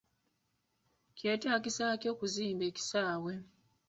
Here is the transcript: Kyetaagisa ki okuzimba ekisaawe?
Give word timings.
Kyetaagisa 1.17 1.85
ki 1.99 2.07
okuzimba 2.13 2.63
ekisaawe? 2.71 3.33